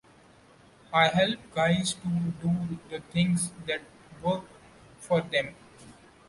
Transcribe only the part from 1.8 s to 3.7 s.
to do the things